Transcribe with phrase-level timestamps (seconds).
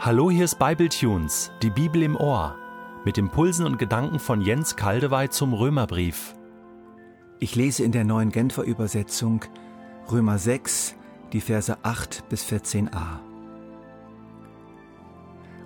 [0.00, 2.54] Hallo, hier ist Bibletunes, die Bibel im Ohr,
[3.04, 6.36] mit Impulsen und Gedanken von Jens Kaldewey zum Römerbrief.
[7.40, 9.44] Ich lese in der neuen Genfer Übersetzung
[10.08, 10.94] Römer 6,
[11.32, 13.18] die Verse 8 bis 14a.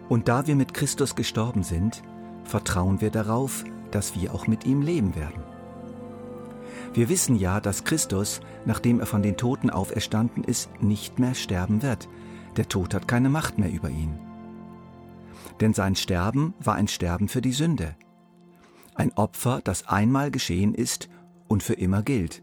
[0.09, 2.03] Und da wir mit Christus gestorben sind,
[2.45, 5.43] vertrauen wir darauf, dass wir auch mit ihm leben werden.
[6.95, 11.83] Wir wissen ja, dass Christus, nachdem er von den Toten auferstanden ist, nicht mehr sterben
[11.83, 12.09] wird.
[12.57, 14.19] Der Tod hat keine Macht mehr über ihn.
[15.61, 17.97] Denn sein Sterben war ein Sterben für die Sünde.
[18.95, 21.09] Ein Opfer, das einmal geschehen ist
[21.49, 22.43] und für immer gilt.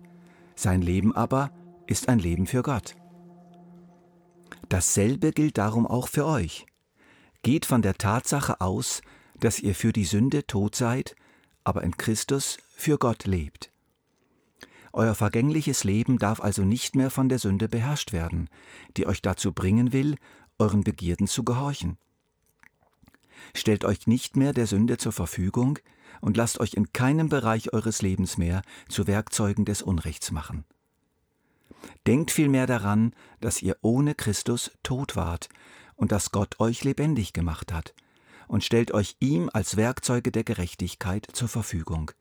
[0.55, 1.51] Sein Leben aber
[1.85, 2.95] ist ein Leben für Gott.
[4.67, 6.65] Dasselbe gilt darum auch für euch.
[7.41, 9.01] Geht von der Tatsache aus,
[9.39, 11.15] dass ihr für die Sünde tot seid,
[11.63, 13.68] aber in Christus für Gott lebt.
[14.91, 18.49] Euer vergängliches Leben darf also nicht mehr von der Sünde beherrscht werden,
[18.97, 20.15] die euch dazu bringen will,
[20.57, 21.97] euren Begierden zu gehorchen.
[23.55, 25.79] Stellt euch nicht mehr der Sünde zur Verfügung
[26.21, 30.65] und lasst euch in keinem Bereich eures Lebens mehr zu Werkzeugen des Unrechts machen.
[32.07, 35.49] Denkt vielmehr daran, dass ihr ohne Christus tot wart
[35.95, 37.93] und dass Gott euch lebendig gemacht hat,
[38.47, 42.11] und stellt euch ihm als Werkzeuge der Gerechtigkeit zur Verfügung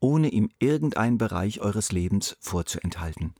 [0.00, 3.34] ohne ihm irgendeinen Bereich eures Lebens vorzuenthalten.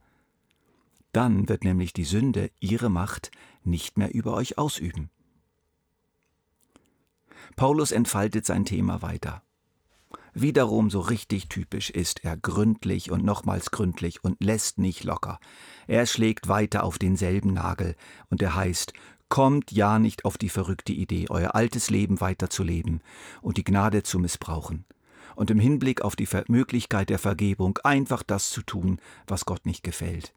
[1.12, 3.30] Dann wird nämlich die Sünde ihre Macht
[3.64, 5.10] nicht mehr über euch ausüben.
[7.56, 9.42] Paulus entfaltet sein Thema weiter.
[10.32, 15.40] Wiederum so richtig typisch ist er gründlich und nochmals gründlich und lässt nicht locker.
[15.88, 17.96] Er schlägt weiter auf denselben Nagel
[18.28, 18.92] und er heißt,
[19.28, 23.02] kommt ja nicht auf die verrückte Idee, euer altes Leben weiterzuleben
[23.42, 24.84] und die Gnade zu missbrauchen
[25.36, 29.82] und im Hinblick auf die Möglichkeit der Vergebung einfach das zu tun, was Gott nicht
[29.82, 30.34] gefällt.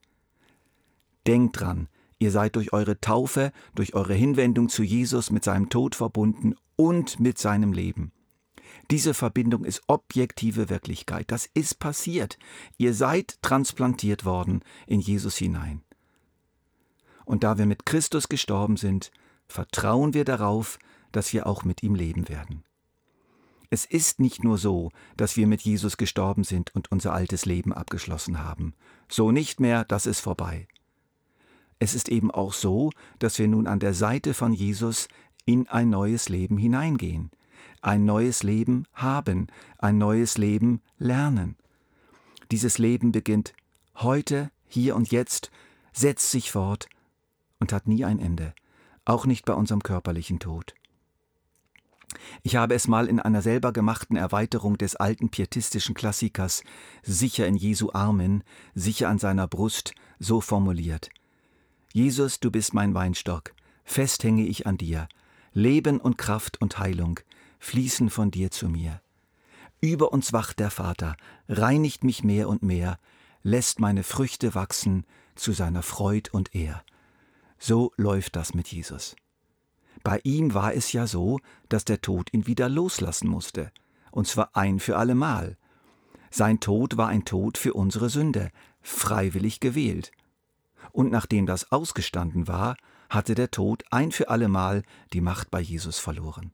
[1.28, 1.88] Denkt dran,
[2.20, 7.20] ihr seid durch eure Taufe, durch eure Hinwendung zu Jesus mit seinem Tod verbunden und
[7.20, 8.12] mit seinem Leben.
[8.92, 11.32] Diese Verbindung ist objektive Wirklichkeit.
[11.32, 12.38] Das ist passiert.
[12.78, 15.84] Ihr seid transplantiert worden in Jesus hinein.
[17.26, 19.12] Und da wir mit Christus gestorben sind,
[19.48, 20.80] vertrauen wir darauf,
[21.12, 22.64] dass wir auch mit ihm leben werden.
[23.74, 27.74] Es ist nicht nur so, dass wir mit Jesus gestorben sind und unser altes Leben
[27.74, 28.76] abgeschlossen haben.
[29.10, 30.68] So nicht mehr, das ist vorbei.
[31.80, 35.08] Es ist eben auch so, dass wir nun an der Seite von Jesus
[35.46, 37.32] in ein neues Leben hineingehen,
[37.82, 39.48] ein neues Leben haben,
[39.80, 41.56] ein neues Leben lernen.
[42.52, 43.56] Dieses Leben beginnt
[43.96, 45.50] heute, hier und jetzt,
[45.94, 46.90] setzt sich fort
[47.60, 48.54] und hat nie ein Ende,
[49.04, 50.76] auch nicht bei unserem körperlichen Tod.
[52.42, 56.64] Ich habe es mal in einer selber gemachten Erweiterung des alten pietistischen Klassikers
[57.04, 58.44] Sicher in Jesu Armen,
[58.76, 61.10] sicher an seiner Brust, so formuliert.
[61.94, 63.54] Jesus, du bist mein Weinstock,
[63.84, 65.08] fest hänge ich an dir,
[65.54, 67.20] Leben und Kraft und Heilung
[67.60, 69.02] fließen von dir zu mir.
[69.80, 71.16] Über uns wacht der Vater,
[71.48, 73.00] reinigt mich mehr und mehr,
[73.44, 76.84] lässt meine Früchte wachsen zu seiner Freud und Ehr.
[77.60, 79.16] So läuft das mit Jesus.
[80.04, 83.72] Bei ihm war es ja so, dass der Tod ihn wieder loslassen musste,
[84.12, 85.58] und zwar ein für allemal.
[86.30, 90.12] Sein Tod war ein Tod für unsere Sünde, freiwillig gewählt.
[90.92, 92.76] Und nachdem das ausgestanden war,
[93.10, 94.84] hatte der Tod ein für allemal
[95.14, 96.52] die Macht bei Jesus verloren.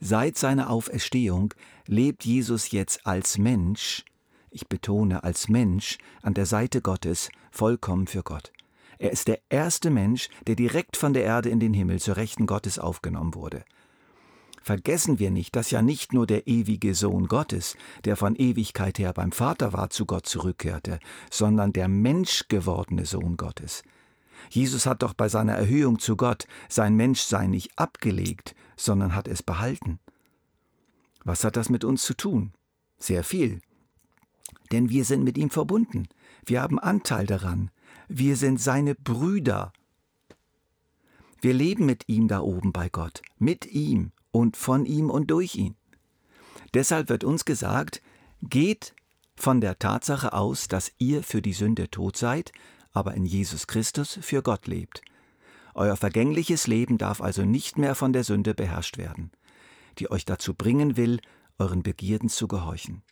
[0.00, 1.54] Seit seiner Auferstehung
[1.86, 4.04] lebt Jesus jetzt als Mensch,
[4.50, 8.52] ich betone als Mensch, an der Seite Gottes, vollkommen für Gott.
[8.98, 12.46] Er ist der erste Mensch, der direkt von der Erde in den Himmel zur Rechten
[12.46, 13.64] Gottes aufgenommen wurde.
[14.62, 19.12] Vergessen wir nicht, dass ja nicht nur der ewige Sohn Gottes, der von Ewigkeit her
[19.12, 20.98] beim Vater war, zu Gott zurückkehrte,
[21.30, 23.82] sondern der menschgewordene Sohn Gottes.
[24.50, 29.42] Jesus hat doch bei seiner Erhöhung zu Gott sein Menschsein nicht abgelegt, sondern hat es
[29.42, 30.00] behalten.
[31.24, 32.52] Was hat das mit uns zu tun?
[32.98, 33.60] Sehr viel.
[34.72, 36.08] Denn wir sind mit ihm verbunden.
[36.44, 37.70] Wir haben Anteil daran.
[38.08, 39.72] Wir sind seine Brüder.
[41.42, 45.56] Wir leben mit ihm da oben bei Gott, mit ihm und von ihm und durch
[45.56, 45.76] ihn.
[46.72, 48.00] Deshalb wird uns gesagt,
[48.40, 48.94] geht
[49.36, 52.52] von der Tatsache aus, dass ihr für die Sünde tot seid,
[52.92, 55.02] aber in Jesus Christus für Gott lebt.
[55.74, 59.30] Euer vergängliches Leben darf also nicht mehr von der Sünde beherrscht werden,
[59.98, 61.20] die euch dazu bringen will,
[61.58, 63.02] euren Begierden zu gehorchen.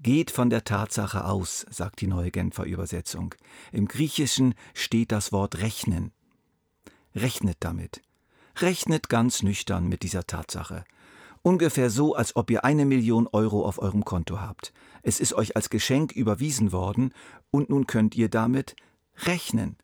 [0.00, 3.34] Geht von der Tatsache aus, sagt die neue Genfer Übersetzung.
[3.72, 6.12] Im Griechischen steht das Wort rechnen.
[7.16, 8.00] Rechnet damit.
[8.58, 10.84] Rechnet ganz nüchtern mit dieser Tatsache.
[11.42, 14.72] Ungefähr so, als ob ihr eine Million Euro auf eurem Konto habt.
[15.02, 17.12] Es ist euch als Geschenk überwiesen worden
[17.50, 18.76] und nun könnt ihr damit
[19.24, 19.76] rechnen.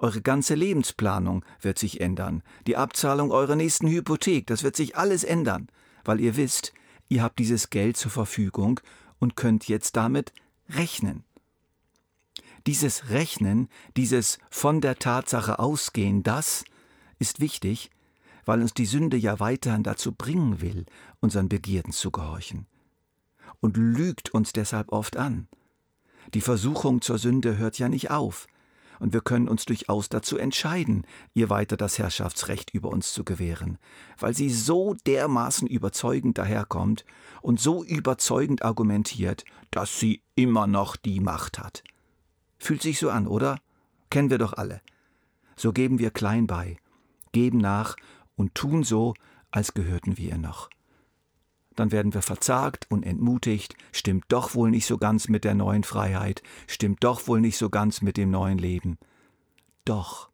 [0.00, 2.42] Eure ganze Lebensplanung wird sich ändern.
[2.66, 5.68] Die Abzahlung eurer nächsten Hypothek, das wird sich alles ändern,
[6.04, 6.72] weil ihr wisst,
[7.08, 8.80] ihr habt dieses Geld zur Verfügung
[9.24, 10.34] und könnt jetzt damit
[10.68, 11.24] rechnen.
[12.66, 16.64] Dieses Rechnen, dieses von der Tatsache ausgehen, das
[17.18, 17.90] ist wichtig,
[18.44, 20.84] weil uns die Sünde ja weiterhin dazu bringen will,
[21.20, 22.66] unseren Begierden zu gehorchen.
[23.60, 25.48] Und lügt uns deshalb oft an.
[26.34, 28.46] Die Versuchung zur Sünde hört ja nicht auf,
[29.00, 33.78] und wir können uns durchaus dazu entscheiden, ihr weiter das Herrschaftsrecht über uns zu gewähren,
[34.18, 37.04] weil sie so dermaßen überzeugend daherkommt
[37.42, 41.82] und so überzeugend argumentiert, dass sie immer noch die Macht hat.
[42.58, 43.58] Fühlt sich so an, oder?
[44.10, 44.80] Kennen wir doch alle.
[45.56, 46.76] So geben wir klein bei,
[47.32, 47.96] geben nach
[48.36, 49.14] und tun so,
[49.50, 50.70] als gehörten wir ihr noch.
[51.76, 55.84] Dann werden wir verzagt und entmutigt, stimmt doch wohl nicht so ganz mit der neuen
[55.84, 58.98] Freiheit, stimmt doch wohl nicht so ganz mit dem neuen Leben.
[59.84, 60.30] Doch,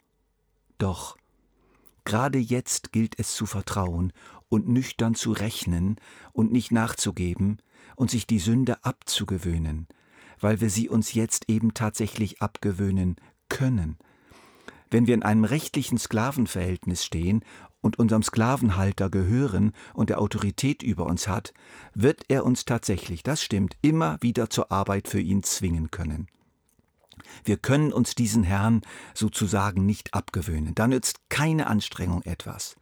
[0.79, 1.17] doch,
[2.05, 4.13] gerade jetzt gilt es zu vertrauen
[4.49, 5.97] und nüchtern zu rechnen
[6.33, 7.63] und nicht nachzugeben
[7.97, 9.89] und sich die Sünde abzugewöhnen,
[10.41, 13.17] weil wir sie uns jetzt eben tatsächlich abgewöhnen
[13.49, 13.99] können.
[14.91, 17.45] Wenn wir in einem rechtlichen Sklavenverhältnis stehen
[17.81, 21.53] und unserem Sklavenhalter gehören und der Autorität über uns hat,
[21.95, 26.29] wird er uns tatsächlich, das stimmt, immer wieder zur Arbeit für ihn zwingen können.
[27.45, 28.83] Wir können uns diesen Herrn
[29.15, 32.77] sozusagen nicht abgewöhnen, da nützt keine Anstrengung etwas.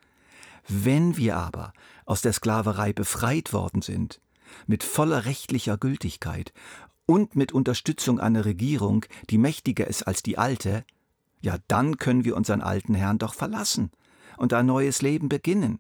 [0.66, 1.72] Wenn wir aber
[2.04, 4.20] aus der Sklaverei befreit worden sind,
[4.66, 6.52] mit voller rechtlicher Gültigkeit
[7.06, 10.84] und mit Unterstützung einer Regierung, die mächtiger ist als die alte,
[11.40, 13.90] ja dann können wir unseren alten Herrn doch verlassen
[14.38, 15.78] und ein neues Leben beginnen.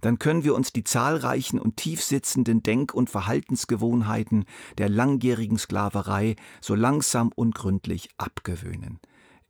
[0.00, 4.44] Dann können wir uns die zahlreichen und tiefsitzenden Denk- und Verhaltensgewohnheiten
[4.78, 8.98] der langjährigen Sklaverei so langsam und gründlich abgewöhnen,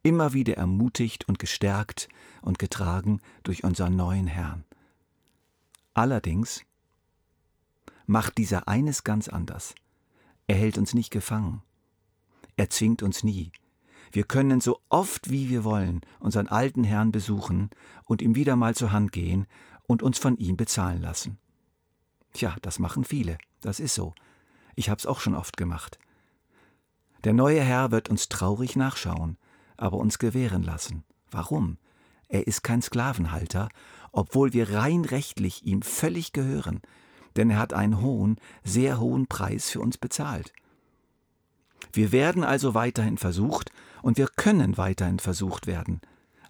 [0.03, 2.09] immer wieder ermutigt und gestärkt
[2.43, 4.65] und getragen durch unseren neuen Herrn.
[5.95, 6.63] Allerdings
[8.07, 9.75] macht dieser eines ganz anders.
[10.47, 11.63] Er hält uns nicht gefangen.
[12.57, 13.51] Er zwingt uns nie.
[14.13, 17.71] Wir können so oft wie wir wollen unseren alten Herrn besuchen
[18.05, 19.47] und ihm wieder mal zur Hand gehen
[19.87, 21.39] und uns von ihm bezahlen lassen.
[22.33, 24.15] Tja, das machen viele, das ist so.
[24.75, 25.99] Ich hab's auch schon oft gemacht.
[27.25, 29.39] Der neue Herr wird uns traurig nachschauen,
[29.77, 31.05] aber uns gewähren lassen.
[31.31, 31.79] Warum?
[32.29, 33.69] Er ist kein Sklavenhalter,
[34.13, 36.83] obwohl wir rein rechtlich ihm völlig gehören,
[37.37, 40.53] denn er hat einen hohen, sehr hohen Preis für uns bezahlt.
[41.97, 43.73] Wir werden also weiterhin versucht
[44.03, 46.03] und wir können weiterhin versucht werden,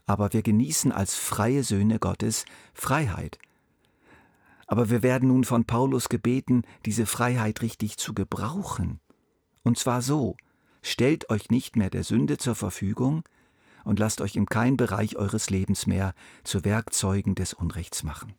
[0.04, 3.38] aber wir genießen als freie Söhne Gottes Freiheit.
[4.66, 8.98] Aber wir werden nun von Paulus gebeten, diese Freiheit richtig zu gebrauchen.
[9.62, 10.36] Und zwar so,
[10.82, 13.22] stellt euch nicht mehr der Sünde zur Verfügung
[13.84, 18.34] und lasst euch in keinem Bereich eures Lebens mehr zu Werkzeugen des Unrechts machen.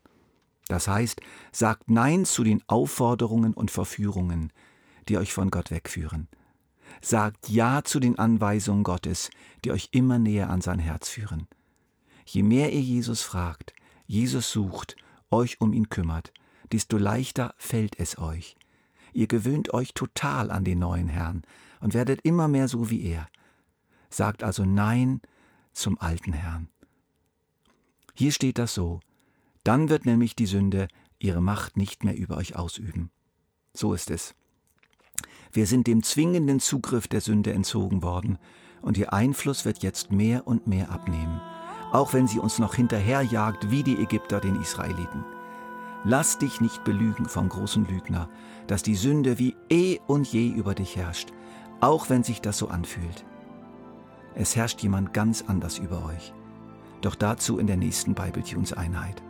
[0.66, 1.22] Das heißt,
[1.52, 4.52] sagt Nein zu den Aufforderungen und Verführungen,
[5.08, 6.28] die euch von Gott wegführen.
[7.00, 9.30] Sagt Ja zu den Anweisungen Gottes,
[9.64, 11.46] die euch immer näher an sein Herz führen.
[12.24, 13.72] Je mehr ihr Jesus fragt,
[14.06, 14.96] Jesus sucht,
[15.30, 16.32] euch um ihn kümmert,
[16.72, 18.56] desto leichter fällt es euch.
[19.12, 21.42] Ihr gewöhnt euch total an den neuen Herrn
[21.80, 23.28] und werdet immer mehr so wie er.
[24.10, 25.20] Sagt also Nein
[25.72, 26.68] zum alten Herrn.
[28.14, 29.00] Hier steht das so,
[29.64, 33.10] dann wird nämlich die Sünde ihre Macht nicht mehr über euch ausüben.
[33.74, 34.34] So ist es.
[35.58, 38.38] Wir sind dem zwingenden Zugriff der Sünde entzogen worden,
[38.80, 41.40] und ihr Einfluss wird jetzt mehr und mehr abnehmen,
[41.90, 45.24] auch wenn sie uns noch hinterherjagt wie die Ägypter den Israeliten.
[46.04, 48.28] Lass dich nicht belügen vom großen Lügner,
[48.68, 51.32] dass die Sünde wie eh und je über dich herrscht,
[51.80, 53.24] auch wenn sich das so anfühlt.
[54.36, 56.32] Es herrscht jemand ganz anders über euch.
[57.00, 59.24] Doch dazu in der nächsten Bibletunes Einheit.